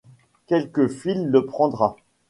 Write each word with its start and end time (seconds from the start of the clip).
Quelque 0.47 0.87
fils 0.87 1.25
le 1.25 1.45
prendra. 1.45 1.95